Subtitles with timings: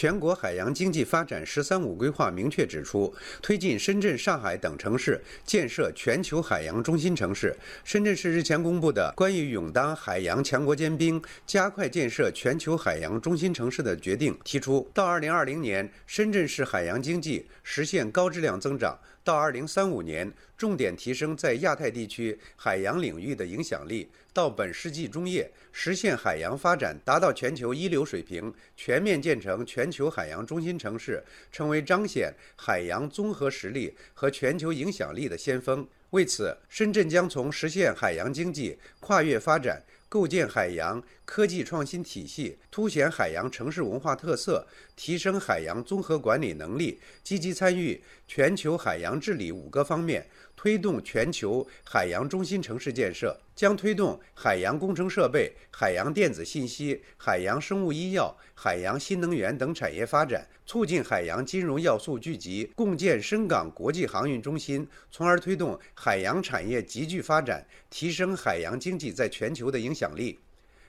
[0.00, 7.52] 全国海洋经济发展“十三五”规划明确指出，推进深圳、上海等城市建设全球海洋中心城市。
[7.82, 18.96] 深圳市日前公布的关于勇当海洋强国尖兵、加快建设全球海洋中心城市的决定提出，到2020年，深圳市海洋经济实现高质量增长；
[19.28, 29.88] 到2035年，重点提升在亚太地区海洋领域的影响力；到本世纪中叶，实现海洋发展达到全球一流水平，全面建成全。
[29.88, 31.22] 全球海洋中心城市
[31.52, 35.86] 成为彰显海洋综合实力和全球影响力的先锋。
[36.10, 39.82] 为此，深圳将从实现海洋经济跨越发展。
[40.08, 50.26] 构建海洋科技创新体系，凸显海洋城市文化特色，提升海洋综合管理能力，积极参与全球海洋治理五个方面，
[50.56, 53.38] 推动全球海洋中心城市建设。
[53.58, 70.14] 将推动海洋工程设备、海洋电子信息、海洋生物医药、海洋新能源等产业发展，促进海洋金融要素聚集，共建深港国际航运中心，从而推动海洋产业集聚发展，提升海洋经济在全球的影响。
[70.14, 70.38] 力。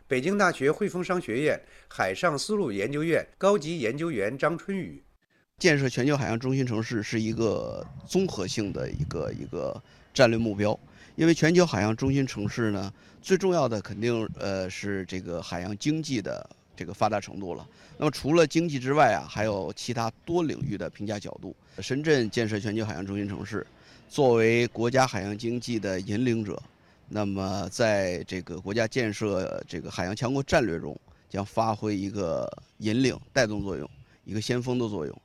[0.07, 5.01] 北京大学汇丰商学院海上丝路研究院高级研究员张春雨，
[5.59, 9.79] 建设全球海洋中心城市是一个综合性的一个一个
[10.13, 10.77] 战略目标。
[11.17, 17.67] 因为全球海洋中心城市呢，最重要的肯定呃是这个海洋经济的这个发达程度了。
[17.97, 21.53] 那么除了经济之外啊，还有其他多领域的评价角度。
[21.81, 23.67] 深圳建设全球海洋中心城市，
[24.07, 26.61] 作为国家海洋经济的引领者。
[27.09, 33.89] 那么，在这个国家建设这个海洋强国战略中，将发挥一个引领、带动作用，
[34.23, 35.21] 一个先锋的作用。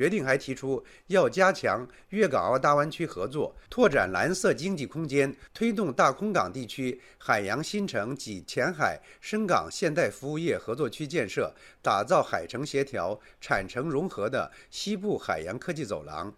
[0.00, 16.32] 决定还提出，要加强粤港澳大湾区合作，拓展蓝色经济空间，推动大空港地区海洋新城及前海深港现代服务业合作区建设，打造海城协调、产城融合的西部海洋科技走廊。